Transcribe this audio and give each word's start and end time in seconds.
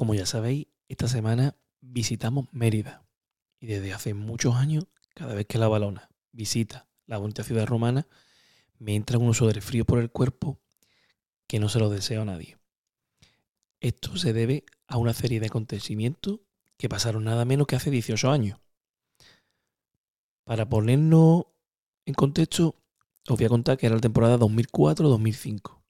Como 0.00 0.14
ya 0.14 0.24
sabéis, 0.24 0.66
esta 0.88 1.08
semana 1.08 1.58
visitamos 1.82 2.46
Mérida. 2.52 3.04
Y 3.60 3.66
desde 3.66 3.92
hace 3.92 4.14
muchos 4.14 4.54
años, 4.54 4.86
cada 5.14 5.34
vez 5.34 5.44
que 5.44 5.58
la 5.58 5.68
balona 5.68 6.08
visita 6.32 6.88
la 7.04 7.18
bonita 7.18 7.44
ciudad 7.44 7.66
romana, 7.66 8.06
me 8.78 8.94
entra 8.94 9.18
un 9.18 9.34
frío 9.34 9.84
por 9.84 9.98
el 9.98 10.10
cuerpo 10.10 10.58
que 11.46 11.60
no 11.60 11.68
se 11.68 11.80
lo 11.80 11.90
deseo 11.90 12.22
a 12.22 12.24
nadie. 12.24 12.56
Esto 13.80 14.16
se 14.16 14.32
debe 14.32 14.64
a 14.86 14.96
una 14.96 15.12
serie 15.12 15.38
de 15.38 15.48
acontecimientos 15.48 16.40
que 16.78 16.88
pasaron 16.88 17.24
nada 17.24 17.44
menos 17.44 17.66
que 17.66 17.76
hace 17.76 17.90
18 17.90 18.30
años. 18.30 18.58
Para 20.44 20.66
ponernos 20.66 21.44
en 22.06 22.14
contexto, 22.14 22.74
os 23.28 23.36
voy 23.36 23.44
a 23.44 23.50
contar 23.50 23.76
que 23.76 23.84
era 23.84 23.96
la 23.96 24.00
temporada 24.00 24.38
2004-2005. 24.38 25.82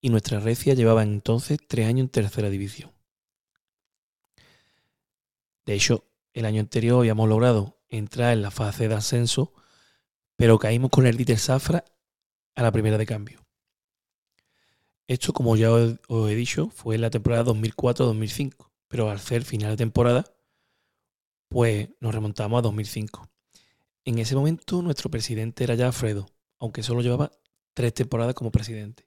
Y 0.00 0.08
nuestra 0.08 0.40
Recia 0.40 0.72
llevaba 0.72 1.02
entonces 1.02 1.58
tres 1.68 1.86
años 1.86 2.04
en 2.04 2.08
tercera 2.08 2.48
división. 2.48 2.90
De 5.64 5.74
hecho, 5.74 6.04
el 6.32 6.44
año 6.44 6.60
anterior 6.60 7.00
habíamos 7.00 7.28
logrado 7.28 7.78
entrar 7.88 8.32
en 8.32 8.42
la 8.42 8.50
fase 8.50 8.88
de 8.88 8.94
ascenso, 8.94 9.52
pero 10.36 10.58
caímos 10.58 10.90
con 10.90 11.06
el 11.06 11.16
Dieter 11.16 11.38
Safra 11.38 11.84
a 12.54 12.62
la 12.62 12.72
primera 12.72 12.98
de 12.98 13.06
cambio. 13.06 13.44
Esto, 15.06 15.32
como 15.32 15.56
ya 15.56 15.70
os 15.70 16.30
he 16.30 16.34
dicho, 16.34 16.70
fue 16.70 16.94
en 16.94 17.02
la 17.02 17.10
temporada 17.10 17.44
2004-2005, 17.44 18.70
pero 18.88 19.10
al 19.10 19.20
ser 19.20 19.44
final 19.44 19.70
de 19.70 19.76
temporada, 19.76 20.24
pues 21.48 21.90
nos 22.00 22.14
remontamos 22.14 22.58
a 22.58 22.62
2005. 22.62 23.28
En 24.04 24.18
ese 24.18 24.34
momento 24.34 24.82
nuestro 24.82 25.10
presidente 25.10 25.64
era 25.64 25.74
ya 25.74 25.86
Alfredo, 25.86 26.28
aunque 26.58 26.82
solo 26.82 27.02
llevaba 27.02 27.30
tres 27.74 27.94
temporadas 27.94 28.34
como 28.34 28.50
presidente. 28.50 29.06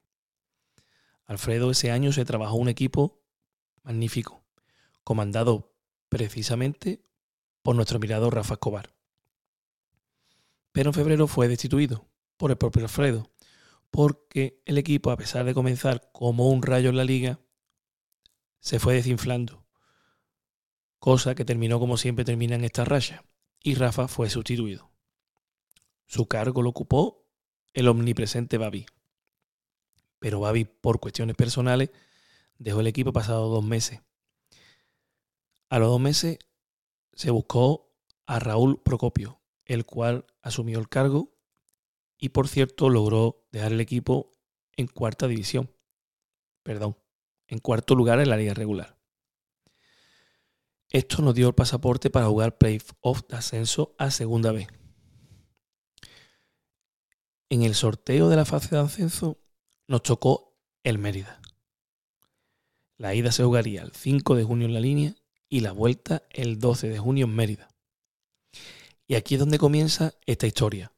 Alfredo 1.24 1.70
ese 1.70 1.90
año 1.90 2.12
se 2.12 2.24
trabajó 2.24 2.54
un 2.54 2.68
equipo 2.68 3.20
magnífico, 3.82 4.44
comandado 5.02 5.75
precisamente 6.08 7.02
por 7.62 7.76
nuestro 7.76 7.98
mirador 7.98 8.34
Rafa 8.34 8.54
Escobar. 8.54 8.94
Pero 10.72 10.90
en 10.90 10.94
febrero 10.94 11.26
fue 11.26 11.48
destituido 11.48 12.06
por 12.36 12.50
el 12.50 12.58
propio 12.58 12.82
Alfredo, 12.82 13.30
porque 13.90 14.60
el 14.66 14.78
equipo, 14.78 15.10
a 15.10 15.16
pesar 15.16 15.44
de 15.44 15.54
comenzar 15.54 16.10
como 16.12 16.50
un 16.50 16.62
rayo 16.62 16.90
en 16.90 16.96
la 16.96 17.04
liga, 17.04 17.40
se 18.60 18.78
fue 18.78 18.94
desinflando, 18.94 19.64
cosa 20.98 21.34
que 21.34 21.44
terminó 21.44 21.78
como 21.78 21.96
siempre 21.96 22.24
termina 22.24 22.56
en 22.56 22.64
esta 22.64 22.84
raya, 22.84 23.24
y 23.62 23.74
Rafa 23.74 24.08
fue 24.08 24.28
sustituido. 24.28 24.90
Su 26.06 26.26
cargo 26.26 26.62
lo 26.62 26.70
ocupó 26.70 27.26
el 27.72 27.88
omnipresente 27.88 28.58
Babi. 28.58 28.86
Pero 30.18 30.40
Babi, 30.40 30.64
por 30.64 31.00
cuestiones 31.00 31.36
personales, 31.36 31.90
dejó 32.58 32.80
el 32.80 32.86
equipo 32.86 33.12
pasado 33.12 33.48
dos 33.48 33.64
meses. 33.64 34.00
A 35.68 35.78
los 35.78 35.88
dos 35.88 36.00
meses 36.00 36.38
se 37.12 37.30
buscó 37.30 37.92
a 38.26 38.38
Raúl 38.38 38.80
Procopio, 38.82 39.40
el 39.64 39.84
cual 39.84 40.26
asumió 40.42 40.78
el 40.78 40.88
cargo 40.88 41.34
y 42.18 42.28
por 42.30 42.48
cierto 42.48 42.88
logró 42.88 43.46
dejar 43.50 43.72
el 43.72 43.80
equipo 43.80 44.32
en 44.76 44.86
cuarta 44.86 45.26
división. 45.26 45.74
Perdón, 46.62 46.96
en 47.48 47.58
cuarto 47.58 47.94
lugar 47.94 48.20
en 48.20 48.28
la 48.28 48.36
liga 48.36 48.54
regular. 48.54 48.96
Esto 50.90 51.20
nos 51.22 51.34
dio 51.34 51.48
el 51.48 51.54
pasaporte 51.54 52.10
para 52.10 52.26
jugar 52.26 52.58
playoff 52.58 53.22
de 53.28 53.36
ascenso 53.36 53.94
a 53.98 54.10
segunda 54.10 54.52
vez. 54.52 54.68
En 57.48 57.62
el 57.62 57.74
sorteo 57.74 58.28
de 58.28 58.36
la 58.36 58.44
fase 58.44 58.74
de 58.74 58.80
ascenso 58.80 59.40
nos 59.88 60.02
tocó 60.02 60.56
el 60.84 60.98
Mérida. 60.98 61.40
La 62.98 63.14
ida 63.14 63.32
se 63.32 63.44
jugaría 63.44 63.82
el 63.82 63.92
5 63.92 64.36
de 64.36 64.44
junio 64.44 64.66
en 64.66 64.74
la 64.74 64.80
línea 64.80 65.14
y 65.48 65.60
la 65.60 65.72
vuelta 65.72 66.22
el 66.30 66.58
12 66.58 66.88
de 66.88 66.98
junio 66.98 67.26
en 67.26 67.34
Mérida. 67.34 67.68
Y 69.06 69.14
aquí 69.14 69.34
es 69.34 69.40
donde 69.40 69.58
comienza 69.58 70.14
esta 70.26 70.46
historia. 70.46 70.92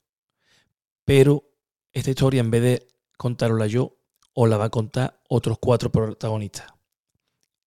Pero 1.04 1.44
esta 1.92 2.10
historia, 2.10 2.41
en 2.41 2.50
vez 2.50 2.62
de 2.62 2.88
contarla 3.16 3.66
yo, 3.66 3.98
os 4.34 4.48
la 4.48 4.56
va 4.56 4.66
a 4.66 4.70
contar 4.70 5.20
otros 5.28 5.59
cuatro 5.59 5.91
protagonistas. 5.91 6.72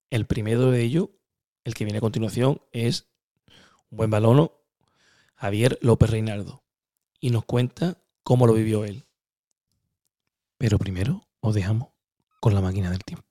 El 0.10 0.26
primero 0.26 0.72
de 0.72 0.82
ellos, 0.82 1.10
el 1.64 1.74
que 1.74 1.86
viene 1.86 1.98
a 1.98 2.02
continuación, 2.02 2.62
es 2.72 3.08
un 3.90 3.98
buen 3.98 4.10
balono, 4.10 4.64
Javier 5.36 5.78
López 5.82 6.10
Reinaldo. 6.10 6.64
Y 7.20 7.30
nos 7.30 7.46
cuenta 7.46 8.02
cómo 8.24 8.48
lo 8.48 8.54
vivió 8.54 8.84
él. 8.84 9.06
Pero 10.58 10.80
primero 10.80 11.28
os 11.40 11.54
dejamos 11.54 11.90
con 12.40 12.54
la 12.56 12.62
máquina 12.62 12.90
del 12.90 13.04
tiempo. 13.04 13.31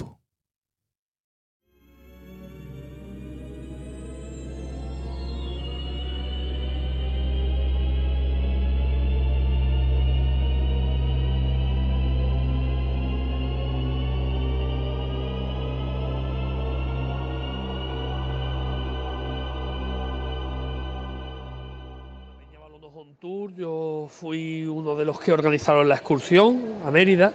Fui 24.10 24.66
uno 24.66 24.96
de 24.96 25.04
los 25.04 25.20
que 25.20 25.32
organizaron 25.32 25.88
la 25.88 25.94
excursión 25.94 26.60
a 26.84 26.90
Mérida, 26.90 27.32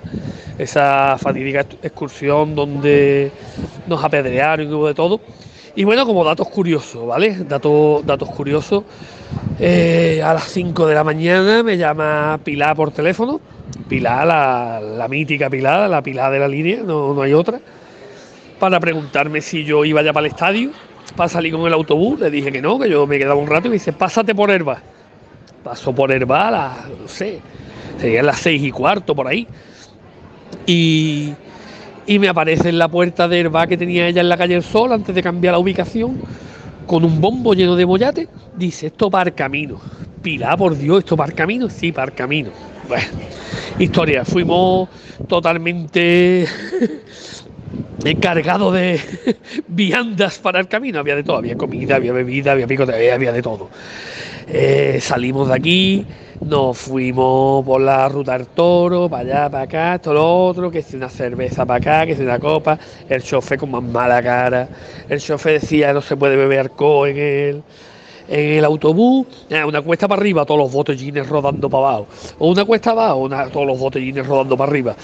esa 0.57 1.17
fatídica 1.17 1.61
excursión 1.81 2.53
donde 2.53 3.31
nos 3.87 4.03
apedrearon 4.03 4.69
y 4.69 4.73
hubo 4.73 4.87
de 4.87 4.93
todo. 4.93 5.21
Y 5.75 5.83
bueno, 5.83 6.05
como 6.05 6.23
datos 6.23 6.47
curiosos, 6.49 7.07
¿vale? 7.07 7.35
Datos, 7.47 8.05
datos 8.05 8.29
curiosos. 8.29 8.83
Eh, 9.59 10.21
a 10.23 10.33
las 10.33 10.45
5 10.45 10.87
de 10.87 10.95
la 10.95 11.03
mañana 11.03 11.63
me 11.63 11.77
llama 11.77 12.39
Pilar 12.43 12.75
por 12.75 12.91
teléfono. 12.91 13.39
Pilar, 13.87 14.27
la, 14.27 15.07
mítica 15.07 15.49
Pilar, 15.49 15.89
la 15.89 16.01
Pilar 16.01 16.31
de 16.31 16.39
la 16.39 16.47
línea, 16.47 16.81
no, 16.83 17.13
no 17.13 17.21
hay 17.21 17.33
otra. 17.33 17.59
Para 18.59 18.79
preguntarme 18.79 19.41
si 19.41 19.63
yo 19.63 19.85
iba 19.85 20.01
ya 20.01 20.13
para 20.13 20.27
el 20.27 20.31
estadio, 20.31 20.71
para 21.15 21.29
salir 21.29 21.53
con 21.53 21.65
el 21.65 21.73
autobús. 21.73 22.19
Le 22.19 22.29
dije 22.29 22.51
que 22.51 22.61
no, 22.61 22.77
que 22.77 22.89
yo 22.89 23.07
me 23.07 23.17
quedaba 23.17 23.35
un 23.35 23.47
rato 23.47 23.67
y 23.67 23.71
me 23.71 23.75
dice, 23.75 23.93
pásate 23.93 24.35
por 24.35 24.51
Herba 24.51 24.81
pasó 25.65 25.95
por 25.95 26.11
Herbal, 26.11 26.53
no 27.01 27.07
sé, 27.07 27.39
serían 27.99 28.27
las 28.27 28.37
seis 28.37 28.61
y 28.61 28.69
cuarto 28.69 29.15
por 29.15 29.27
ahí. 29.27 29.47
Y, 30.67 31.33
me 32.07 32.29
aparece 32.29 32.69
en 32.69 32.77
la 32.77 32.87
puerta 32.87 33.27
de 33.27 33.39
Herbal 33.39 33.67
que 33.67 33.75
tenía 33.75 34.07
ella 34.07 34.21
en 34.21 34.29
la 34.29 34.37
calle 34.37 34.53
El 34.53 34.63
Sol 34.63 34.93
antes 34.93 35.15
de 35.15 35.23
cambiar 35.23 35.53
la 35.53 35.59
ubicación, 35.59 36.19
con 36.85 37.03
un 37.03 37.19
bombo 37.19 37.55
lleno 37.55 37.75
de 37.75 37.83
bollate. 37.83 38.29
Dice, 38.55 38.87
esto 38.87 39.09
para 39.09 39.31
camino. 39.31 39.81
Pilar, 40.21 40.55
por 40.55 40.77
Dios, 40.77 40.99
esto 40.99 41.17
para 41.17 41.33
camino. 41.33 41.67
Sí, 41.67 41.91
para 41.91 42.11
camino. 42.11 42.51
Bueno, 42.87 43.07
historia, 43.79 44.23
fuimos 44.23 44.87
totalmente 45.27 46.45
encargados 48.05 48.71
de 48.71 48.99
viandas 49.67 50.37
para 50.37 50.59
el 50.59 50.67
camino. 50.67 50.99
Había 50.99 51.15
de 51.15 51.23
todo, 51.23 51.37
había 51.37 51.57
comida, 51.57 51.95
había 51.95 52.13
bebida, 52.13 52.51
había 52.51 52.67
pico, 52.67 52.83
había 52.83 53.31
de 53.31 53.41
todo. 53.41 53.71
Eh, 54.47 54.99
salimos 55.01 55.47
de 55.47 55.55
aquí, 55.55 56.05
nos 56.41 56.77
fuimos 56.77 57.65
por 57.65 57.81
la 57.81 58.07
ruta 58.09 58.37
del 58.37 58.47
toro, 58.47 59.09
para 59.09 59.23
allá, 59.23 59.49
para 59.49 59.63
acá, 59.63 59.99
todo 59.99 60.13
lo 60.13 60.45
otro, 60.45 60.69
que 60.69 60.79
es 60.79 60.93
una 60.93 61.09
cerveza 61.09 61.65
para 61.65 61.77
acá, 61.77 62.05
que 62.05 62.11
es 62.11 62.19
una 62.19 62.39
copa, 62.39 62.77
el 63.09 63.23
chofer 63.23 63.57
con 63.57 63.71
más 63.71 63.81
mala 63.83 64.21
cara, 64.21 64.67
el 65.09 65.19
chofer 65.19 65.59
decía 65.61 65.93
no 65.93 66.01
se 66.01 66.15
puede 66.15 66.35
beber 66.35 66.59
alcohol 66.59 67.09
en 67.09 67.17
el, 67.17 67.63
en 68.27 68.57
el 68.57 68.65
autobús, 68.65 69.25
eh, 69.49 69.63
una 69.63 69.81
cuesta 69.81 70.07
para 70.07 70.21
arriba, 70.21 70.45
todos 70.45 70.59
los 70.59 70.71
botellines 70.71 71.27
rodando 71.27 71.67
para 71.67 71.87
abajo, 71.87 72.07
o 72.37 72.49
una 72.49 72.65
cuesta 72.65 72.91
abajo, 72.91 73.27
todos 73.51 73.65
los 73.65 73.79
botellines 73.79 74.27
rodando 74.27 74.55
para 74.55 74.69
arriba. 74.69 74.95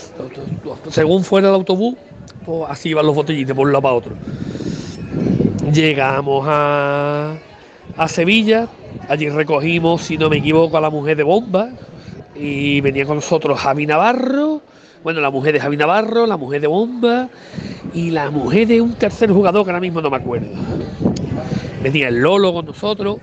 Según 0.89 1.23
fuera 1.23 1.49
el 1.49 1.55
autobús, 1.55 1.95
pues 2.45 2.69
así 2.69 2.89
iban 2.89 3.07
los 3.07 3.15
botellines 3.15 3.55
por 3.55 3.65
un 3.65 3.71
lado 3.73 3.81
para 3.81 3.95
otro. 3.95 4.13
Llegamos 5.73 6.45
a, 6.47 7.35
a 7.97 8.07
Sevilla, 8.07 8.67
Allí 9.07 9.29
recogimos, 9.29 10.01
si 10.03 10.17
no 10.17 10.29
me 10.29 10.37
equivoco, 10.37 10.77
a 10.77 10.81
la 10.81 10.89
mujer 10.89 11.17
de 11.17 11.23
Bomba 11.23 11.69
y 12.35 12.81
venía 12.81 13.05
con 13.05 13.15
nosotros 13.15 13.59
Javi 13.59 13.85
Navarro, 13.85 14.61
bueno, 15.03 15.19
la 15.19 15.31
mujer 15.31 15.53
de 15.53 15.59
Javi 15.59 15.77
Navarro, 15.77 16.27
la 16.27 16.37
mujer 16.37 16.61
de 16.61 16.67
Bomba 16.67 17.29
y 17.93 18.11
la 18.11 18.29
mujer 18.29 18.67
de 18.67 18.81
un 18.81 18.93
tercer 18.93 19.31
jugador 19.31 19.63
que 19.63 19.71
ahora 19.71 19.81
mismo 19.81 20.01
no 20.01 20.09
me 20.09 20.17
acuerdo. 20.17 20.47
Venía 21.81 22.09
el 22.09 22.19
Lolo 22.19 22.53
con 22.53 22.65
nosotros. 22.65 23.17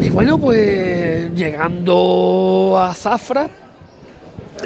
Y 0.00 0.10
bueno, 0.10 0.38
pues 0.38 1.32
llegando 1.34 2.76
a 2.78 2.92
Zafra, 2.94 3.48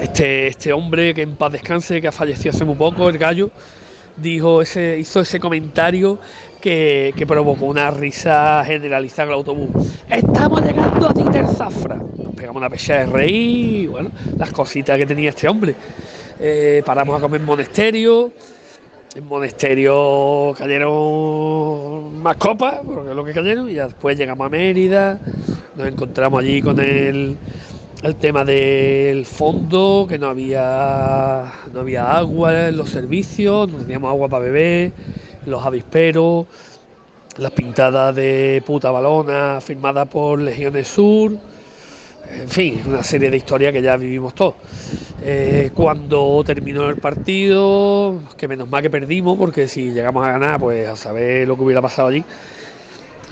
este, 0.00 0.46
este 0.46 0.72
hombre 0.72 1.12
que 1.12 1.22
en 1.22 1.36
paz 1.36 1.52
descanse, 1.52 2.00
que 2.00 2.08
ha 2.08 2.12
fallecido 2.12 2.54
hace 2.54 2.64
muy 2.64 2.76
poco, 2.76 3.10
el 3.10 3.18
gallo, 3.18 3.50
dijo 4.16 4.62
ese, 4.62 4.98
hizo 4.98 5.20
ese 5.20 5.38
comentario 5.38 6.18
que, 6.62 7.24
provocó 7.26 7.66
una 7.66 7.90
risa 7.90 8.64
generalizada 8.64 9.24
en 9.24 9.28
el 9.28 9.34
autobús. 9.34 9.68
Estamos 10.08 10.62
llegando 10.62 11.08
a 11.08 11.12
Titer 11.12 11.46
Zafra. 11.46 11.96
Nos 11.96 12.34
pegamos 12.34 12.56
una 12.56 12.70
pecha 12.70 12.98
de 12.98 13.06
reír, 13.06 13.90
bueno, 13.90 14.10
las 14.38 14.50
cositas 14.52 14.96
que 14.96 15.04
tenía 15.04 15.30
este 15.30 15.48
hombre. 15.48 15.74
Eh, 16.40 16.82
paramos 16.86 17.18
a 17.18 17.20
comer 17.20 17.40
en 17.40 17.46
monasterio 17.46 18.32
en 19.14 19.26
Monesterio 19.26 20.54
cayeron 20.56 22.22
más 22.22 22.36
copas, 22.36 22.80
porque 22.84 23.10
es 23.10 23.16
lo 23.16 23.24
que 23.24 23.32
cayeron, 23.32 23.68
y 23.68 23.74
después 23.74 24.16
llegamos 24.16 24.46
a 24.46 24.48
Mérida, 24.48 25.20
nos 25.76 25.86
encontramos 25.86 26.42
allí 26.42 26.62
con 26.62 26.80
el, 26.80 27.36
el 28.02 28.16
tema 28.16 28.42
del 28.44 29.26
fondo, 29.26 30.06
que 30.08 30.18
no 30.18 30.28
había, 30.28 31.52
no 31.74 31.80
había 31.80 32.10
agua 32.10 32.68
en 32.68 32.78
los 32.78 32.88
servicios, 32.88 33.70
no 33.70 33.78
teníamos 33.78 34.08
agua 34.08 34.28
para 34.28 34.44
beber, 34.44 34.92
los 35.46 35.64
avisperos, 35.64 36.46
las 37.36 37.50
pintadas 37.52 38.14
de 38.14 38.62
puta 38.66 38.90
balona 38.90 39.60
firmadas 39.60 40.08
por 40.08 40.40
Legiones 40.40 40.88
Sur, 40.88 41.32
en 42.30 42.48
fin, 42.48 42.82
una 42.86 43.02
serie 43.02 43.30
de 43.30 43.36
historias 43.36 43.72
que 43.72 43.82
ya 43.82 43.96
vivimos 43.96 44.34
todos. 44.34 44.54
Eh, 45.22 45.70
cuando 45.74 46.42
terminó 46.44 46.88
el 46.88 46.96
partido, 46.96 48.20
que 48.36 48.48
menos 48.48 48.68
mal 48.68 48.82
que 48.82 48.90
perdimos, 48.90 49.36
porque 49.36 49.68
si 49.68 49.92
llegamos 49.92 50.26
a 50.26 50.32
ganar, 50.32 50.60
pues 50.60 50.88
a 50.88 50.96
saber 50.96 51.46
lo 51.46 51.56
que 51.56 51.62
hubiera 51.62 51.82
pasado 51.82 52.08
allí. 52.08 52.24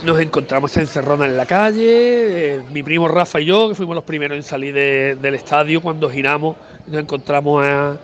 Nos 0.04 0.18
encontramos 0.18 0.74
encerronas 0.76 1.28
en 1.28 1.36
la 1.36 1.46
calle, 1.46 2.54
eh, 2.56 2.62
mi 2.72 2.82
primo 2.82 3.06
Rafa 3.06 3.40
y 3.40 3.46
yo, 3.46 3.68
que 3.68 3.74
fuimos 3.74 3.94
los 3.94 4.04
primeros 4.04 4.36
en 4.36 4.42
salir 4.42 4.74
del 4.74 5.34
estadio, 5.34 5.82
cuando 5.82 6.08
giramos 6.08 6.56
nos 6.86 7.02
encontramos 7.02 7.64
a, 7.64 7.98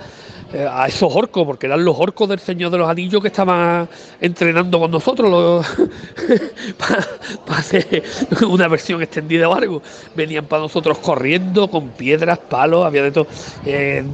eh, 0.52 0.66
a 0.70 0.86
esos 0.86 1.14
orcos, 1.14 1.44
porque 1.44 1.66
eran 1.66 1.84
los 1.84 1.96
orcos 1.98 2.28
del 2.28 2.38
Señor 2.38 2.70
de 2.70 2.78
los 2.78 2.88
Anillos 2.88 3.20
que 3.20 3.28
estaban 3.28 3.88
entrenando 4.20 4.78
con 4.78 4.90
nosotros 4.90 5.66
para 6.78 7.58
hacer 7.58 8.04
una 8.48 8.68
versión 8.68 9.02
extendida 9.02 9.48
o 9.48 9.54
algo. 9.54 9.82
Venían 10.14 10.46
para 10.46 10.62
nosotros 10.62 10.98
corriendo 10.98 11.68
con 11.68 11.88
piedras, 11.88 12.38
palos, 12.38 12.84
había 12.84 13.02
de 13.02 13.10
todo. 13.10 13.26
Eh, 13.64 14.04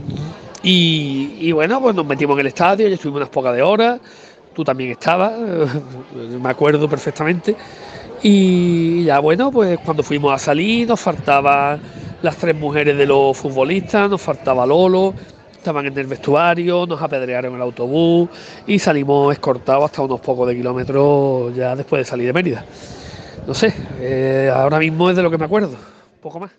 y, 0.63 1.51
bueno, 1.53 1.81
pues 1.81 1.95
nos 1.95 2.07
metimos 2.07 2.35
en 2.37 2.41
el 2.41 2.47
estadio, 2.47 2.89
y 2.89 2.93
estuvimos 2.93 3.19
unas 3.19 3.29
pocas 3.29 3.55
de 3.55 3.63
horas. 3.63 4.01
Tú 4.55 4.65
también 4.65 4.93
estabas, 4.93 5.33
me 6.15 6.49
acuerdo 6.49 6.89
perfectamente. 6.89 7.57
Y 8.23 9.05
ya 9.05 9.19
bueno, 9.19 9.51
pues 9.51 9.79
cuando 9.85 10.03
fuimos 10.05 10.33
a 10.33 10.39
salir 10.39 10.87
nos 10.87 11.01
faltaban 11.01 11.81
las 12.23 12.37
tres 12.37 12.55
mujeres 12.55 12.97
de 12.97 13.05
los 13.05 13.37
futbolistas, 13.37 14.09
nos 14.09 14.23
faltaba 14.23 14.65
Lolo, 14.65 15.13
estaban 15.63 15.87
en 15.87 15.97
el 15.97 16.09
vestuario, 16.09 16.87
nos 16.87 17.01
apedrearon 17.01 17.55
el 17.55 17.63
autobús 17.63 18.29
y 18.67 18.81
salimos 18.81 19.33
escortados 19.33 19.85
hasta 19.85 20.03
unos 20.03 20.21
pocos 20.21 20.49
de 20.49 20.57
kilómetros 20.57 21.55
ya 21.55 21.77
después 21.77 22.01
de 22.01 22.05
salir 22.05 22.27
de 22.27 22.33
Mérida. 22.33 22.65
No 23.47 23.55
sé, 23.55 23.73
eh, 24.01 24.51
ahora 24.53 24.81
mismo 24.81 25.09
es 25.09 25.17
de 25.17 25.23
lo 25.23 25.31
que 25.31 25.39
me 25.39 25.45
acuerdo, 25.45 25.77
poco 26.21 26.41
más. 26.41 26.51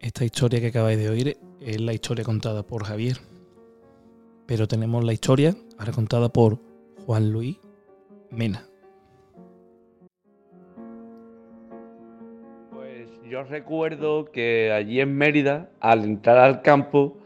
Esta 0.00 0.24
historia 0.24 0.60
que 0.60 0.68
acabáis 0.68 0.98
de 0.98 1.08
oír 1.08 1.38
es 1.60 1.80
la 1.80 1.94
historia 1.94 2.24
contada 2.24 2.62
por 2.62 2.84
Javier, 2.84 3.16
pero 4.46 4.68
tenemos 4.68 5.02
la 5.02 5.14
historia 5.14 5.56
ahora 5.78 5.92
contada 5.92 6.28
por 6.28 6.58
Juan 7.06 7.30
Luis 7.30 7.56
Mena. 8.30 8.67
Yo 13.28 13.42
recuerdo 13.42 14.30
que 14.32 14.72
allí 14.72 15.00
en 15.00 15.16
Mérida, 15.16 15.68
al 15.80 16.04
entrar 16.04 16.38
al 16.38 16.62
campo, 16.62 17.18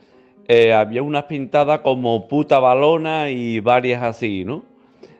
eh, 0.49 0.73
había 0.73 1.03
unas 1.03 1.25
pintadas 1.25 1.81
como 1.81 2.27
puta 2.27 2.59
balona 2.59 3.31
y 3.31 3.61
varias 3.61 4.03
así, 4.03 4.45
¿no? 4.45 4.65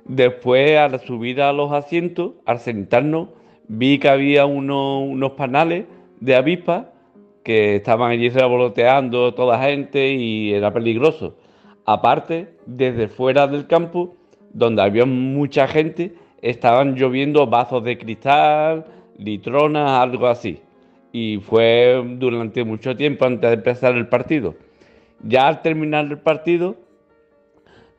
Después, 0.05 0.77
al 0.77 0.99
subir 1.01 1.41
a 1.41 1.53
los 1.53 1.71
asientos, 1.73 2.33
al 2.47 2.59
sentarnos, 2.59 3.29
vi 3.69 3.99
que 3.99 4.09
había 4.09 4.45
unos 4.47 5.33
panales 5.33 5.85
de 6.21 6.35
avispas 6.35 6.87
que 7.45 7.77
estaban 7.77 8.11
allí 8.11 8.29
revoloteando 8.29 9.35
toda 9.35 9.63
gente 9.63 10.13
y 10.15 10.53
era 10.53 10.73
peligroso. 10.73 11.37
Aparte, 11.85 12.49
desde 12.67 13.07
fuera 13.07 13.47
del 13.47 13.69
campo, 13.69 14.17
donde 14.53 14.83
había 14.83 15.07
mucha 15.07 15.69
gente, 15.69 16.15
estaban 16.41 16.97
lloviendo 16.97 17.47
vasos 17.47 17.85
de 17.85 17.99
cristal, 17.99 18.85
litronas, 19.17 19.89
algo 19.89 20.27
así 20.27 20.61
y 21.13 21.39
fue 21.39 22.03
durante 22.17 22.65
mucho 22.65 22.97
tiempo 22.97 23.27
antes 23.27 23.51
de 23.51 23.55
empezar 23.55 23.95
el 23.95 24.09
partido. 24.09 24.55
Ya 25.23 25.47
al 25.47 25.63
terminar 25.63 26.07
el 26.07 26.19
partido, 26.19 26.77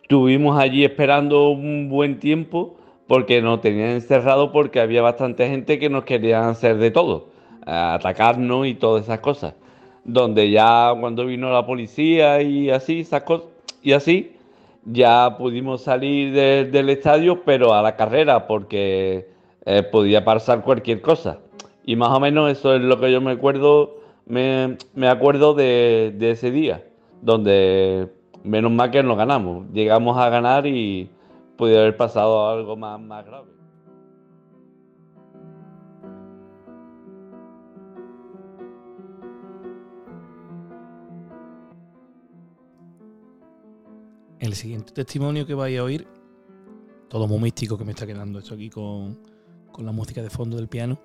estuvimos 0.01 0.59
allí 0.59 0.83
esperando 0.83 1.49
un 1.49 1.89
buen 1.89 2.19
tiempo 2.19 2.75
porque 3.07 3.41
nos 3.41 3.61
tenían 3.61 3.89
encerrado 3.89 4.51
porque 4.51 4.79
había 4.79 5.01
bastante 5.01 5.47
gente 5.47 5.77
que 5.77 5.89
nos 5.89 6.03
querían 6.03 6.45
hacer 6.45 6.77
de 6.77 6.91
todo, 6.91 7.29
atacarnos 7.65 8.67
y 8.67 8.73
todas 8.73 9.03
esas 9.03 9.19
cosas. 9.19 9.53
Donde 10.03 10.49
ya 10.49 10.93
cuando 10.99 11.25
vino 11.25 11.51
la 11.51 11.65
policía 11.65 12.41
y 12.41 12.69
así, 12.69 13.07
y 13.83 13.91
así, 13.93 14.35
ya 14.85 15.37
pudimos 15.37 15.83
salir 15.83 16.33
del 16.33 16.89
estadio, 16.89 17.43
pero 17.45 17.73
a 17.73 17.81
la 17.81 17.95
carrera 17.95 18.47
porque 18.47 19.29
eh, 19.65 19.83
podía 19.83 20.25
pasar 20.25 20.61
cualquier 20.61 21.01
cosa. 21.01 21.39
Y 21.85 21.95
más 21.95 22.09
o 22.09 22.19
menos 22.19 22.49
eso 22.51 22.75
es 22.75 22.81
lo 22.81 22.99
que 22.99 23.11
yo 23.11 23.19
me 23.19 23.31
acuerdo, 23.31 23.99
me, 24.25 24.77
acuerdo 25.07 25.53
de, 25.53 26.15
ese 26.19 26.49
día, 26.49 26.85
donde 27.21 28.09
menos 28.43 28.71
mal 28.71 28.89
que 28.89 29.03
nos 29.03 29.17
ganamos. 29.17 29.67
Llegamos 29.73 30.17
a 30.17 30.29
ganar 30.29 30.65
y 30.65 31.09
puede 31.57 31.77
haber 31.77 31.97
pasado 31.97 32.49
algo 32.49 32.77
más, 32.77 32.99
más 33.01 33.25
grave. 33.25 33.51
El 44.39 44.55
siguiente 44.55 44.91
testimonio 44.93 45.45
que 45.45 45.53
vais 45.53 45.77
a 45.79 45.83
oír, 45.83 46.05
todo 47.07 47.27
muy 47.27 47.39
místico 47.39 47.77
que 47.77 47.85
me 47.85 47.91
está 47.91 48.05
quedando 48.05 48.39
esto 48.39 48.55
aquí 48.55 48.69
con, 48.69 49.17
con 49.71 49.85
la 49.85 49.93
música 49.93 50.21
de 50.21 50.29
fondo 50.29 50.57
del 50.57 50.67
piano, 50.67 50.99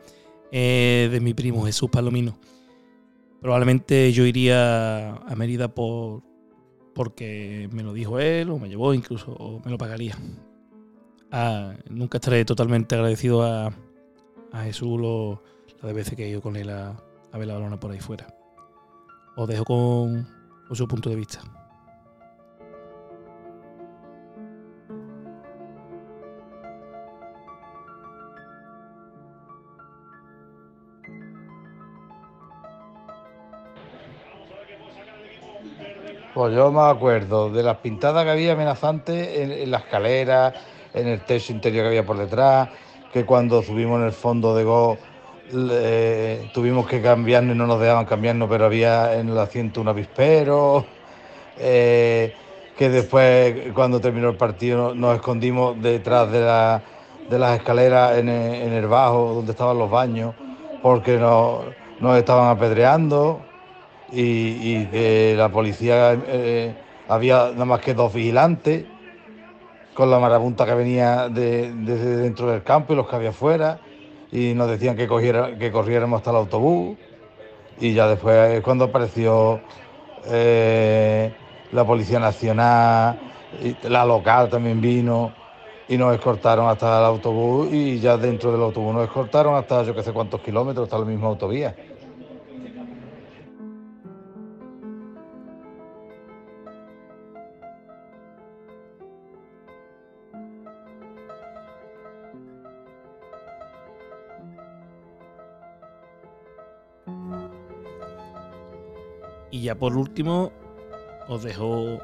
eh, 0.53 1.09
de 1.11 1.21
mi 1.21 1.35
primo 1.35 1.65
Jesús 1.65 1.91
Palomino. 1.91 2.39
Probablemente 3.41 4.12
yo 4.12 4.27
iría 4.27 5.15
a 5.15 5.35
Mérida 5.37 5.69
por 5.69 6.23
porque 6.95 7.69
me 7.71 7.85
lo 7.85 7.93
dijo 7.93 8.19
él 8.19 8.50
o 8.50 8.59
me 8.59 8.69
llevó 8.69 8.93
incluso 8.93 9.31
o 9.33 9.61
me 9.65 9.71
lo 9.71 9.79
pagaría. 9.79 10.17
Ah, 11.31 11.75
nunca 11.89 12.19
estaré 12.19 12.45
totalmente 12.45 12.97
agradecido 12.97 13.45
a, 13.45 13.73
Jesús 14.64 14.99
lo, 15.00 15.43
la 15.81 15.88
de 15.88 15.95
veces 15.95 16.17
que 16.17 16.25
he 16.25 16.28
ido 16.28 16.40
con 16.40 16.57
él 16.57 16.71
a, 16.71 16.97
ver 17.35 17.47
la 17.47 17.55
balona 17.55 17.78
por 17.78 17.93
ahí 17.93 18.00
fuera. 18.00 18.26
Os 19.37 19.47
dejo 19.47 19.64
con 19.64 20.26
su 20.73 20.88
punto 20.88 21.09
de 21.09 21.14
vista. 21.14 21.40
Pues 36.38 36.54
yo 36.54 36.71
me 36.71 36.83
acuerdo 36.83 37.50
de 37.50 37.64
las 37.64 37.78
pintadas 37.78 38.23
que 38.23 38.30
había 38.30 38.52
amenazantes 38.52 39.38
en, 39.38 39.68
la 39.73 39.78
escalera, 39.78 40.54
en 40.95 41.09
el 41.09 41.21
techo 41.23 41.52
interior 41.52 41.83
que 41.83 41.88
había 41.88 42.07
por 42.07 42.16
detrás, 42.16 42.68
que 43.12 43.25
cuando 43.25 43.61
subimos 43.61 43.99
en 43.99 44.07
el 44.07 44.12
fondo 44.12 44.54
de 44.54 44.62
Go 44.62 44.99
tuvimos 46.54 46.87
que 46.87 47.02
cambiarnos 47.02 47.57
y 47.57 47.59
no 47.59 47.66
nos 47.66 47.80
dejaban 47.80 48.04
cambiarnos, 48.04 48.49
pero 48.49 48.66
había 48.66 49.18
en 49.18 49.30
el 49.30 49.37
asiento 49.37 49.80
un 49.80 49.88
avispero. 49.88 50.87
Eh, 51.59 52.33
que 52.76 52.88
después, 52.88 53.73
cuando 53.75 54.00
terminó 54.00 54.28
el 54.28 54.37
partido, 54.37 54.95
nos 54.95 55.16
escondimos 55.16 55.83
detrás 55.83 56.30
de, 56.30 56.40
las 57.37 57.59
escaleras 57.59 58.16
en 58.16 58.28
el, 58.28 58.87
bajo, 58.87 59.35
donde 59.35 59.50
estaban 59.50 59.76
los 59.76 59.90
baños, 59.90 60.37
porque 60.83 61.18
nos 61.18 62.16
estaban 62.16 62.57
apedreando 62.57 63.48
y, 64.12 65.35
la 65.35 65.49
policía 65.50 66.19
eh, 66.27 66.75
había 67.09 67.50
nada 67.53 67.65
más 67.65 67.81
que 67.81 67.95
dos 67.95 68.12
vigilantes 68.12 68.85
con 69.95 70.11
la 70.11 70.19
marabunta 70.19 70.65
que 70.65 70.75
venía 70.75 71.29
de, 71.29 71.73
desde 71.73 72.17
dentro 72.17 72.50
del 72.50 72.62
campo 72.62 72.93
y 72.93 72.97
los 72.97 73.09
que 73.09 73.17
había 73.17 73.31
afuera 73.31 73.81
y 74.31 74.55
nos 74.55 74.69
decían 74.69 74.97
que, 74.97 75.09
cogiera, 75.09 75.59
que 75.59 75.73
corriéramos 75.73 76.19
hasta 76.19 76.31
el 76.31 76.37
autobús 76.37 76.97
y 77.81 77.95
ya 77.95 78.09
después 78.09 78.55
es 78.55 78.62
cuando 78.62 78.87
apareció 78.87 79.61
eh, 80.27 81.33
la 81.73 81.85
Policía 81.85 82.19
Nacional, 82.19 83.19
la 83.83 84.05
local 84.05 84.49
también 84.49 84.81
vino 84.81 85.33
y 85.88 85.97
nos 85.97 86.15
escortaron 86.15 86.69
hasta 86.69 86.99
el 86.99 87.05
autobús 87.05 87.73
y 87.73 87.99
ya 87.99 88.17
dentro 88.17 88.53
del 88.53 88.62
autobús 88.62 88.95
nos 88.95 89.05
escortaron 89.05 89.55
hasta 89.55 89.83
yo 89.85 89.95
que 89.95 90.03
sé 90.03 90.12
cuántos 90.12 90.41
kilómetros, 90.41 90.85
hasta 90.85 90.99
la 90.99 91.05
misma 91.05 91.29
autovía. 91.29 91.75
Y 109.59 109.62
ya 109.62 109.75
por 109.75 109.97
último, 109.97 110.53
os 111.27 111.43
dejo 111.43 111.99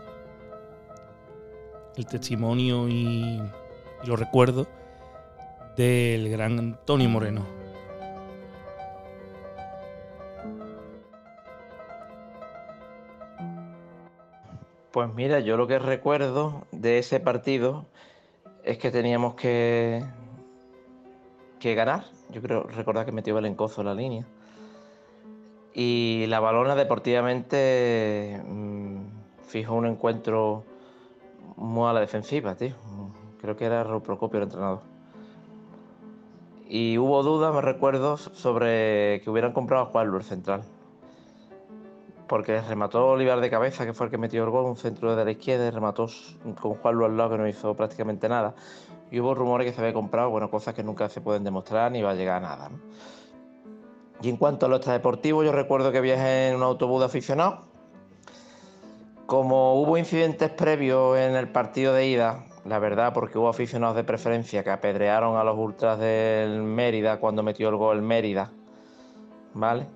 el 1.94 2.04
testimonio 2.04 2.88
y, 2.88 3.40
los 4.04 4.18
recuerdos 4.18 4.66
del 5.76 6.28
gran 6.30 6.58
Antonio 6.58 7.08
Moreno. 7.08 7.46
Pues 14.90 15.14
mira, 15.14 15.38
yo 15.38 15.56
lo 15.56 15.68
que 15.68 15.78
recuerdo 15.78 16.66
de 16.72 16.98
ese 16.98 17.20
partido 17.20 17.86
es 18.64 18.78
que 18.78 18.90
teníamos 18.90 19.36
que, 19.36 20.04
que 21.60 21.76
ganar. 21.76 22.06
Yo 22.30 22.42
creo 22.42 22.64
recordar 22.64 23.06
que 23.06 23.12
metió 23.12 23.32
Belencozo 23.36 23.82
en 23.82 23.86
la 23.86 23.94
línea. 23.94 24.26
Y 25.74 26.26
la 26.28 26.40
balona 26.40 26.76
deportivamente 26.76 28.40
mm, 28.46 28.98
fijó 29.46 29.74
un 29.74 29.86
encuentro 29.86 30.64
muy 31.56 31.88
a 31.88 31.92
la 31.92 32.00
defensiva, 32.00 32.54
tío. 32.54 32.74
Creo 33.40 33.56
que 33.56 33.64
era 33.64 33.82
Raúl 33.84 34.02
Procopio 34.02 34.38
el 34.38 34.44
entrenador. 34.44 34.80
Y 36.68 36.96
hubo 36.96 37.22
dudas, 37.22 37.52
me 37.54 37.60
recuerdo, 37.60 38.16
sobre 38.16 39.20
que 39.22 39.30
hubieran 39.30 39.52
comprado 39.52 39.82
a 39.82 39.86
Juan 39.86 40.06
Luis 40.08 40.26
Central 40.26 40.62
porque 42.26 42.60
remató 42.60 43.06
Olivar 43.08 43.40
de 43.40 43.50
cabeza, 43.50 43.84
que 43.84 43.92
fue 43.92 44.06
el 44.06 44.10
que 44.10 44.18
metió 44.18 44.44
el 44.44 44.50
gol, 44.50 44.64
un 44.64 44.76
centro 44.76 45.14
de 45.14 45.24
la 45.24 45.30
izquierda, 45.30 45.66
y 45.66 45.70
remató 45.70 46.08
con 46.60 46.74
Juan 46.74 46.94
Luis 46.94 47.10
al 47.10 47.16
lado, 47.16 47.30
que 47.30 47.38
no 47.38 47.48
hizo 47.48 47.74
prácticamente 47.74 48.28
nada. 48.28 48.54
Y 49.10 49.20
hubo 49.20 49.34
rumores 49.34 49.66
que 49.66 49.72
se 49.72 49.80
había 49.80 49.92
comprado, 49.92 50.30
bueno, 50.30 50.50
cosas 50.50 50.74
que 50.74 50.82
nunca 50.82 51.08
se 51.08 51.20
pueden 51.20 51.44
demostrar 51.44 51.92
ni 51.92 52.02
va 52.02 52.10
a 52.10 52.14
llegar 52.14 52.38
a 52.38 52.40
nada. 52.40 52.68
¿no? 52.70 52.78
Y 54.22 54.28
en 54.28 54.36
cuanto 54.36 54.66
a 54.66 54.68
lo 54.68 54.76
extradeportivo, 54.76 55.42
yo 55.44 55.52
recuerdo 55.52 55.92
que 55.92 56.00
viajé 56.00 56.48
en 56.48 56.56
un 56.56 56.62
autobús 56.62 57.00
de 57.00 57.06
aficionados. 57.06 57.60
Como 59.26 59.80
hubo 59.80 59.96
incidentes 59.96 60.50
previos 60.50 61.18
en 61.18 61.34
el 61.34 61.48
partido 61.48 61.94
de 61.94 62.06
ida, 62.06 62.44
la 62.64 62.78
verdad, 62.78 63.12
porque 63.12 63.38
hubo 63.38 63.48
aficionados 63.48 63.96
de 63.96 64.04
preferencia 64.04 64.62
que 64.64 64.70
apedrearon 64.70 65.36
a 65.36 65.44
los 65.44 65.58
ultras 65.58 65.98
del 65.98 66.62
Mérida 66.62 67.18
cuando 67.20 67.42
metió 67.42 67.68
el 67.68 67.76
gol 67.76 68.02
Mérida, 68.02 68.50
¿vale? 69.52 69.86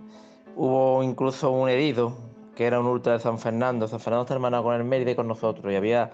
Hubo 0.57 1.03
incluso 1.03 1.51
un 1.51 1.69
herido, 1.69 2.17
que 2.57 2.67
era 2.67 2.81
un 2.81 2.87
ultra 2.87 3.13
de 3.13 3.21
San 3.21 3.39
Fernando. 3.39 3.87
San 3.87 4.01
Fernando 4.01 4.23
está 4.23 4.35
hermanado 4.35 4.65
con 4.65 4.75
el 4.75 4.85
Mérida 4.85 5.13
y 5.13 5.15
con 5.15 5.29
nosotros. 5.29 5.73
Y 5.73 5.77
había. 5.77 6.11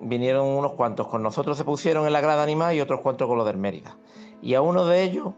Vinieron 0.00 0.46
unos 0.48 0.72
cuantos 0.72 1.06
con 1.08 1.22
nosotros, 1.22 1.56
se 1.58 1.64
pusieron 1.64 2.06
en 2.06 2.12
la 2.12 2.20
grada 2.20 2.42
animal 2.42 2.74
y 2.74 2.80
otros 2.80 3.00
cuantos 3.00 3.28
con 3.28 3.36
los 3.36 3.46
del 3.46 3.58
Mérida. 3.58 3.96
Y 4.42 4.54
a 4.54 4.62
uno 4.62 4.86
de 4.86 5.02
ellos, 5.02 5.34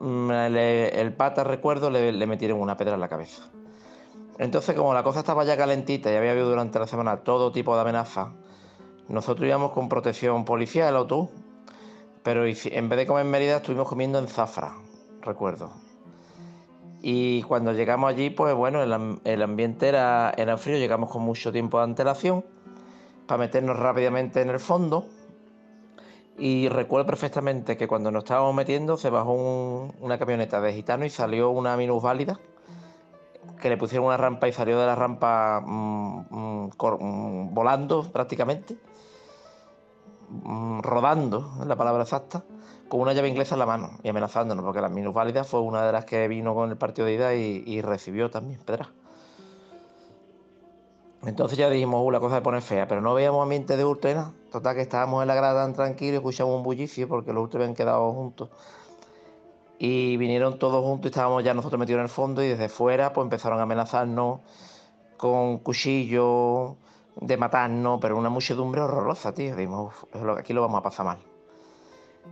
le- 0.00 1.00
el 1.00 1.12
pata, 1.12 1.44
recuerdo, 1.44 1.90
le, 1.90 2.26
metieron 2.26 2.60
una 2.60 2.76
pedra 2.76 2.94
en 2.94 3.00
la 3.00 3.08
cabeza. 3.08 3.42
Entonces, 4.38 4.76
como 4.76 4.94
la 4.94 5.02
cosa 5.02 5.20
estaba 5.20 5.44
ya 5.44 5.56
calentita 5.56 6.12
y 6.12 6.16
había 6.16 6.30
habido 6.30 6.48
durante 6.48 6.78
la 6.78 6.86
semana 6.86 7.18
todo 7.18 7.50
tipo 7.50 7.74
de 7.74 7.80
amenazas, 7.82 8.28
nosotros 9.08 9.46
íbamos 9.46 9.72
con 9.72 9.88
protección 9.88 10.44
policial 10.44 10.88
el 10.90 10.96
autobús. 10.96 11.30
Pero 12.22 12.44
en 12.46 12.88
vez 12.88 12.98
de 12.98 13.06
comer 13.06 13.24
Mérida, 13.24 13.56
estuvimos 13.56 13.88
comiendo 13.88 14.18
en 14.18 14.28
Zafra, 14.28 14.72
recuerdo. 15.22 15.70
Y 17.00 17.42
cuando 17.44 17.72
llegamos 17.72 18.10
allí, 18.10 18.28
pues 18.30 18.54
bueno, 18.54 18.82
el, 18.82 19.20
el 19.24 19.42
ambiente 19.42 19.88
era, 19.88 20.34
era 20.36 20.56
frío, 20.58 20.76
llegamos 20.78 21.10
con 21.10 21.22
mucho 21.22 21.52
tiempo 21.52 21.78
de 21.78 21.84
antelación 21.84 22.44
para 23.26 23.38
meternos 23.38 23.78
rápidamente 23.78 24.40
en 24.42 24.50
el 24.50 24.60
fondo. 24.60 25.06
Y 26.38 26.68
recuerdo 26.68 27.06
perfectamente 27.06 27.76
que 27.76 27.88
cuando 27.88 28.10
nos 28.12 28.22
estábamos 28.22 28.54
metiendo 28.54 28.96
se 28.96 29.10
bajó 29.10 29.32
un- 29.32 29.92
una 30.00 30.18
camioneta 30.18 30.60
de 30.60 30.72
gitano 30.72 31.04
y 31.04 31.10
salió 31.10 31.50
una 31.50 31.76
minusválida 31.76 32.38
que 33.60 33.68
le 33.68 33.76
pusieron 33.76 34.06
una 34.06 34.16
rampa 34.16 34.46
y 34.46 34.52
salió 34.52 34.78
de 34.78 34.86
la 34.86 34.94
rampa 34.94 35.60
mm, 35.66 36.26
mm, 36.30 36.70
mm, 37.00 37.54
volando 37.54 38.04
prácticamente, 38.12 38.76
rodando, 40.82 41.54
es 41.60 41.66
la 41.66 41.74
palabra 41.76 42.02
exacta, 42.04 42.44
con 42.88 43.00
una 43.00 43.12
llave 43.14 43.28
inglesa 43.28 43.54
en 43.54 43.58
la 43.58 43.66
mano 43.66 43.90
y 44.02 44.08
amenazándonos, 44.08 44.64
porque 44.64 44.80
la 44.80 44.88
minusválida 44.88 45.42
fue 45.42 45.60
una 45.60 45.84
de 45.84 45.92
las 45.92 46.04
que 46.04 46.28
vino 46.28 46.54
con 46.54 46.70
el 46.70 46.76
partido 46.76 47.06
de 47.06 47.14
ida 47.14 47.34
y, 47.34 47.64
y 47.66 47.82
recibió 47.82 48.30
también 48.30 48.60
pedra. 48.60 48.90
Entonces 51.26 51.58
ya 51.58 51.68
dijimos, 51.68 52.00
uh, 52.04 52.10
la 52.10 52.20
cosa 52.20 52.36
se 52.36 52.42
pone 52.42 52.60
fea, 52.60 52.86
pero 52.86 53.00
no 53.00 53.14
veíamos 53.14 53.42
ambiente 53.42 53.76
de 53.76 53.84
ultra. 53.84 54.32
Total 54.52 54.74
que 54.74 54.82
estábamos 54.82 55.22
en 55.22 55.28
la 55.28 55.34
grada 55.34 55.64
tan 55.64 55.74
tranquilos 55.74 56.14
y 56.14 56.16
escuchamos 56.16 56.56
un 56.56 56.62
bullicio 56.62 57.08
porque 57.08 57.32
los 57.32 57.42
ultras 57.42 57.62
habían 57.62 57.74
quedado 57.74 58.12
juntos. 58.12 58.50
Y 59.78 60.16
vinieron 60.16 60.58
todos 60.58 60.82
juntos 60.84 61.06
y 61.06 61.08
estábamos 61.08 61.44
ya 61.44 61.54
nosotros 61.54 61.78
metidos 61.78 61.98
en 61.98 62.04
el 62.04 62.08
fondo 62.08 62.42
y 62.42 62.48
desde 62.48 62.68
fuera 62.68 63.12
pues 63.12 63.24
empezaron 63.24 63.58
a 63.58 63.62
amenazarnos 63.62 64.40
con 65.16 65.58
cuchillos, 65.58 66.76
de 67.20 67.36
matarnos, 67.36 67.98
pero 68.00 68.16
una 68.16 68.28
muchedumbre 68.30 68.80
horrorosa, 68.80 69.32
tío. 69.32 69.56
Dijimos, 69.56 69.94
"Uf, 70.14 70.38
aquí 70.38 70.52
lo 70.52 70.62
vamos 70.62 70.78
a 70.78 70.82
pasar 70.82 71.06
mal. 71.06 71.18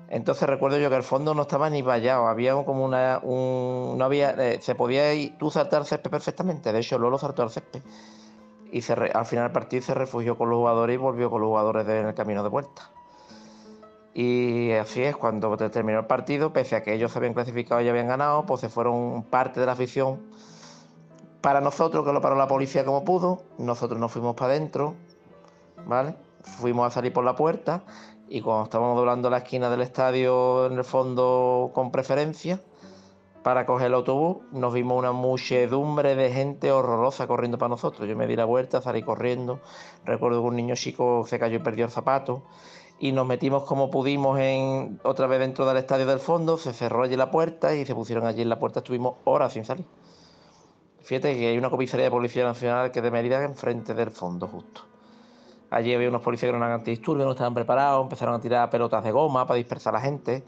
Entonces 0.09 0.49
recuerdo 0.49 0.79
yo 0.79 0.89
que 0.89 0.97
el 0.97 1.03
fondo 1.03 1.35
no 1.35 1.43
estaba 1.43 1.69
ni 1.71 1.83
vallado, 1.83 2.29
había 2.29 2.55
como 2.65 2.85
una, 2.85 3.19
un, 3.23 3.97
no 3.99 4.05
había, 4.05 4.31
eh, 4.31 4.59
se 4.61 4.75
podía 4.75 5.13
ir, 5.15 5.37
tú 5.39 5.51
saltar 5.51 5.81
el 5.81 5.87
césped 5.87 6.11
perfectamente, 6.11 6.73
de 6.73 6.79
hecho 6.79 6.99
Lolo 6.99 7.19
saltó 7.19 7.43
al 7.43 7.51
césped 7.51 7.83
y 8.77 8.83
se 8.83 8.93
al 8.93 9.25
final 9.25 9.45
del 9.47 9.53
partido 9.53 9.83
se 9.83 9.95
refugió 9.95 10.37
con 10.37 10.51
los 10.51 10.59
jugadores 10.59 10.95
y 10.95 10.99
volvió 10.99 11.31
con 11.31 11.41
los 11.41 11.49
jugadores 11.49 11.89
en 11.89 12.07
el 12.09 12.15
camino 12.15 12.43
de 12.43 12.51
vuelta. 12.51 12.91
Y 14.13 14.73
así 14.73 15.03
es, 15.03 15.17
cuando 15.17 15.57
te- 15.57 15.71
terminó 15.71 16.01
el 16.01 16.05
partido, 16.05 16.53
pese 16.53 16.77
a 16.77 16.83
que 16.83 16.93
ellos 16.93 17.11
se 17.11 17.19
habían 17.19 17.33
clasificado 17.33 17.81
y 17.81 17.89
habían 17.89 18.07
ganado, 18.07 18.45
pues 18.45 18.61
se 18.61 18.69
fueron 18.69 19.23
parte 19.31 19.61
de 19.61 19.67
la 19.67 19.73
afición 19.73 20.21
para 21.41 21.63
nosotros, 21.63 22.05
que 22.05 22.13
lo 22.13 22.21
paró 22.21 22.37
la 22.37 22.49
policía 22.49 22.85
como 22.85 23.03
pudo, 23.03 23.45
nosotros 23.57 23.99
nos 23.99 24.13
fuimos 24.13 24.35
para 24.35 24.53
adentro, 24.53 24.95
¿vale? 25.87 26.15
Fuimos 26.43 26.87
a 26.87 26.91
salir 26.91 27.15
por 27.15 27.25
la 27.25 27.35
puerta 27.35 27.83
y 28.29 28.43
cuando 28.43 28.65
estábamos 28.65 28.97
doblando 28.97 29.31
la 29.31 29.39
esquina 29.39 29.71
del 29.71 29.81
estadio 29.81 30.67
en 30.67 30.75
el 30.75 30.85
fondo 30.85 31.71
con 31.73 31.91
preferencia 31.91 32.61
para 33.47 33.65
coger 33.65 33.87
el 33.87 33.95
autobús, 33.95 34.39
nos 34.51 34.75
vimos 34.75 34.99
una 34.99 35.13
muchedumbre 35.13 36.17
de 36.17 36.33
gente 36.33 36.73
horrorosa 36.73 37.29
corriendo 37.29 37.59
para 37.59 37.69
nosotros. 37.69 38.09
Yo 38.09 38.17
me 38.17 38.27
di 38.27 38.35
la 38.35 38.45
vuelta, 38.45 38.83
salí 38.83 39.05
corriendo. 39.05 39.61
Recuerdo 40.05 40.43
que 40.43 40.49
un 40.49 40.57
niño 40.57 40.75
chico 40.75 41.25
se 41.29 41.39
cayó 41.39 41.55
y 41.55 41.59
perdió 41.61 41.85
el 41.85 41.93
zapato. 41.93 42.43
Y 42.99 43.13
nos 43.13 43.25
metimos 43.25 43.63
como 43.63 43.89
pudimos 43.89 44.41
en, 44.41 44.99
otra 45.05 45.29
vez 45.29 45.39
dentro 45.39 45.65
del 45.65 45.77
estadio 45.77 46.07
del 46.07 46.19
fondo, 46.19 46.59
se 46.59 46.73
cerró 46.73 47.05
allí 47.05 47.15
la 47.15 47.31
puerta 47.31 47.73
y 47.77 47.87
se 47.87 47.95
pusieron 47.95 48.27
allí 48.27 48.43
en 48.43 48.49
la 48.49 48.59
puerta. 48.59 48.81
Estuvimos 48.81 49.19
horas 49.23 49.53
sin 49.53 49.65
salir. 49.65 49.87
Fíjate 51.03 51.37
que 51.39 51.47
hay 51.47 51.57
una 51.57 51.71
comisaría 51.71 52.07
de 52.07 52.11
Policía 52.11 52.43
Nacional 52.43 52.91
que 52.91 52.99
es 52.99 53.03
de 53.05 53.13
Mérida 53.13 53.45
enfrente 53.45 53.95
del 53.95 54.11
fondo 54.11 54.49
justo. 54.49 54.81
Allí 55.71 55.95
había 55.95 56.09
unos 56.09 56.23
policías 56.23 56.51
que 56.51 56.57
eran 56.57 56.73
antidisturbios, 56.73 57.27
no 57.27 57.31
estaban 57.31 57.55
preparados, 57.55 58.03
empezaron 58.03 58.35
a 58.35 58.41
tirar 58.41 58.69
pelotas 58.71 59.05
de 59.05 59.13
goma 59.13 59.47
para 59.47 59.59
dispersar 59.59 59.95
a 59.95 59.99
la 59.99 60.05
gente. 60.05 60.43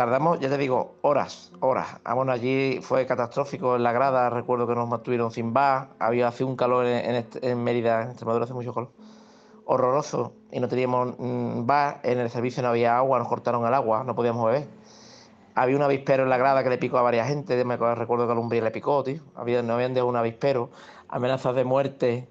Tardamos, 0.00 0.40
ya 0.40 0.48
te 0.48 0.56
digo, 0.56 0.94
horas, 1.02 1.52
horas. 1.60 2.00
Ah, 2.04 2.14
bueno, 2.14 2.32
allí 2.32 2.80
fue 2.80 3.04
catastrófico 3.04 3.76
en 3.76 3.82
la 3.82 3.92
grada, 3.92 4.30
recuerdo 4.30 4.66
que 4.66 4.74
nos 4.74 4.88
mantuvieron 4.88 5.30
sin 5.30 5.52
bar, 5.52 5.90
había 5.98 6.28
hace 6.28 6.42
un 6.42 6.56
calor 6.56 6.86
en, 6.86 7.16
en 7.16 7.26
en 7.42 7.62
Mérida, 7.62 8.04
en 8.04 8.08
Extremadura 8.08 8.46
hace 8.46 8.54
mucho 8.54 8.72
calor. 8.72 8.92
Horroroso, 9.66 10.32
y 10.52 10.58
no 10.58 10.68
teníamos 10.68 11.16
mm, 11.18 11.66
bar, 11.66 12.00
en 12.02 12.18
el 12.18 12.30
servicio 12.30 12.62
no 12.62 12.70
había 12.70 12.96
agua, 12.96 13.18
nos 13.18 13.28
cortaron 13.28 13.66
el 13.66 13.74
agua, 13.74 14.02
no 14.02 14.14
podíamos 14.14 14.46
beber. 14.46 14.68
Había 15.54 15.76
un 15.76 15.82
avispero 15.82 16.22
en 16.22 16.30
la 16.30 16.38
grada 16.38 16.62
que 16.62 16.70
le 16.70 16.78
picó 16.78 16.96
a 16.96 17.02
varias 17.02 17.28
gente, 17.28 17.62
me 17.66 17.76
recuerdo 17.76 18.24
que 18.24 18.32
a 18.32 18.34
Lumbría 18.34 18.62
le 18.62 18.70
picó, 18.70 19.04
tío. 19.04 19.20
Había, 19.34 19.60
no 19.62 19.74
habían 19.74 19.92
dejado 19.92 20.08
un 20.08 20.16
avispero, 20.16 20.70
amenazas 21.10 21.54
de 21.54 21.64
muerte 21.64 22.30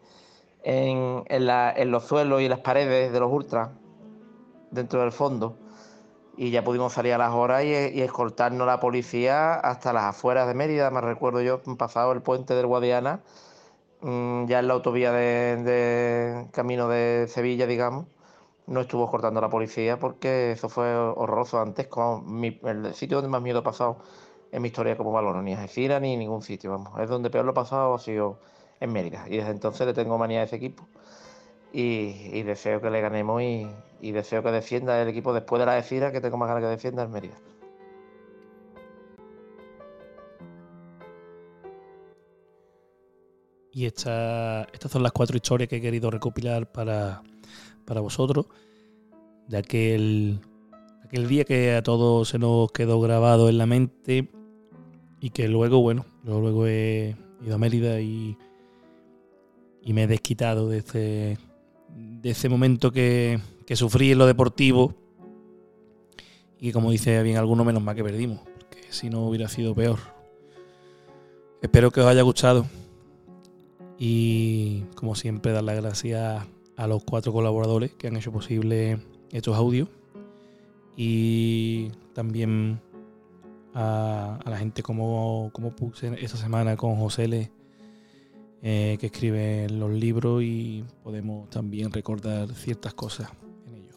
en, 0.63 1.23
en 1.27 1.91
los 1.91 2.03
suelos 2.03 2.41
y 2.41 2.49
las 2.49 2.61
paredes 2.61 3.13
de 3.13 3.19
los 3.19 3.31
ultras, 3.31 3.69
dentro 4.71 5.01
del 5.01 5.11
fondo. 5.11 5.68
Y 6.41 6.51
ya 6.51 6.63
pudimos 6.63 6.93
salir 6.93 7.13
a 7.13 7.17
las 7.17 7.33
horas 7.33 7.63
y, 7.65 7.67
y 7.67 8.01
escoltarnos 8.01 8.65
la 8.65 8.79
policía 8.79 9.55
hasta 9.55 9.91
las 9.91 10.03
afueras 10.05 10.47
de 10.47 10.53
Mérida, 10.53 10.89
me 10.89 11.01
recuerdo 11.01 11.41
yo, 11.41 11.61
pasado 11.77 12.13
el 12.13 12.21
puente 12.21 12.53
del 12.55 12.65
Guadiana, 12.65 13.21
mm, 14.01 14.45
ya 14.47 14.59
en 14.59 14.67
la 14.67 14.73
autovía 14.75 15.11
de, 15.11 16.47
camino 16.51 16.87
de 16.89 17.27
Sevilla, 17.29 17.67
digamos, 17.67 18.07
no 18.67 18.81
estuvo 18.81 19.09
cortando 19.09 19.41
la 19.41 19.49
policía 19.49 19.99
porque 19.99 20.53
eso 20.53 20.69
fue 20.69 20.95
horroroso 20.95 21.61
antes, 21.61 21.87
como 21.87 22.21
mi- 22.21 22.59
el 22.63 22.93
sitio 22.95 23.17
donde 23.17 23.29
más 23.31 23.41
miedo 23.41 23.59
he 23.59 23.63
pasado 23.63 23.99
en 24.51 24.61
mi 24.61 24.69
historia 24.69 24.97
como 24.97 25.11
balón, 25.11 25.45
ni 25.45 25.53
Algeciras 25.53 26.01
ni 26.01 26.17
ningún 26.17 26.41
sitio, 26.43 26.71
vamos, 26.71 26.99
es 26.99 27.09
donde 27.09 27.29
peor 27.29 27.45
lo 27.45 27.51
he 27.51 27.55
pasado 27.55 27.93
ha 27.95 27.99
sido 27.99 28.39
en 28.79 28.91
Mérida 28.93 29.25
y 29.27 29.37
desde 29.37 29.51
entonces 29.51 29.85
le 29.87 29.93
tengo 29.93 30.17
manía 30.17 30.41
a 30.41 30.43
ese 30.43 30.55
equipo 30.57 30.87
y, 31.73 32.41
deseo 32.43 32.81
que 32.81 32.89
le 32.89 33.01
ganemos 33.01 33.41
y, 33.41 34.11
deseo 34.11 34.41
que 34.43 34.51
defienda 34.51 35.01
el 35.01 35.09
equipo 35.09 35.33
después 35.33 35.59
de 35.59 35.65
la 35.65 35.75
Algeciras, 35.75 36.11
que 36.11 36.21
tengo 36.21 36.37
más 36.37 36.47
ganas 36.49 36.63
que 36.63 36.69
defienda 36.69 37.03
el 37.03 37.09
Mérida. 37.09 37.35
Y 43.71 43.85
esta- 43.85 44.63
estas 44.73 44.91
son 44.91 45.03
las 45.03 45.11
cuatro 45.11 45.37
historias 45.37 45.69
que 45.69 45.77
he 45.77 45.81
querido 45.81 46.09
recopilar 46.09 46.71
para, 46.71 47.21
para 47.85 48.01
vosotros. 48.01 48.47
De 49.47 49.57
aquel, 49.57 50.39
aquel 51.03 51.27
día 51.27 51.43
que 51.45 51.75
a 51.75 51.83
todos 51.83 52.29
se 52.29 52.39
nos 52.39 52.71
quedó 52.71 52.99
grabado 52.99 53.49
en 53.49 53.57
la 53.57 53.65
mente 53.65 54.29
y 55.19 55.29
que 55.31 55.47
luego, 55.47 55.81
bueno, 55.81 56.05
yo 56.23 56.39
luego 56.39 56.67
he 56.67 57.15
ido 57.41 57.55
a 57.55 57.57
Mérida 57.57 57.99
y, 58.01 58.37
y 59.81 59.93
me 59.93 60.03
he 60.03 60.07
desquitado 60.07 60.67
de 60.69 60.77
este, 60.79 61.37
de 61.95 62.29
ese 62.31 62.49
momento 62.49 62.91
que, 62.91 63.39
que 63.65 63.75
sufrí 63.75 64.11
en 64.11 64.17
lo 64.17 64.25
deportivo 64.25 64.93
y 66.59 66.71
como 66.71 66.91
dice 66.91 67.23
bien 67.23 67.37
alguno, 67.37 67.63
menos 67.63 67.81
mal 67.81 67.95
que 67.95 68.03
perdimos, 68.03 68.39
porque 68.39 68.83
si 68.89 69.09
no 69.09 69.25
hubiera 69.25 69.47
sido 69.47 69.73
peor. 69.73 69.99
Espero 71.61 71.91
que 71.91 72.01
os 72.01 72.07
haya 72.07 72.21
gustado 72.21 72.65
y 73.97 74.83
como 74.95 75.15
siempre 75.15 75.51
dar 75.51 75.63
las 75.63 75.75
gracias 75.75 76.45
a 76.75 76.87
los 76.87 77.03
cuatro 77.03 77.33
colaboradores 77.33 77.93
que 77.93 78.07
han 78.07 78.15
hecho 78.15 78.31
posible 78.31 78.99
estos 79.31 79.55
audios 79.55 79.89
y 80.95 81.89
también 82.13 82.81
a, 83.73 84.39
la 84.45 84.57
gente 84.57 84.83
como, 84.83 85.49
como, 85.53 85.75
puse 85.75 86.11
esta 86.23 86.37
semana 86.37 86.75
con 86.75 86.95
José 86.95 87.25
L. 87.25 87.51
Eh, 88.61 88.97
que 88.99 89.05
escribe 89.05 89.69
los 89.69 89.89
libros 89.89 90.43
y 90.43 90.83
podemos 91.01 91.49
también 91.49 91.93
recordar 91.93 92.53
ciertas 92.55 92.93
cosas 92.93 93.29
en 93.67 93.75
ellos. 93.75 93.95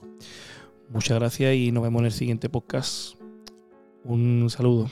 Muchas 0.89 1.19
gracias 1.19 1.55
y 1.57 1.73
nos 1.73 1.83
vemos 1.83 2.01
en 2.01 2.07
el 2.07 2.13
siguiente 2.13 2.49
podcast. 2.49 3.17
Un 4.05 4.49
saludo. 4.51 4.89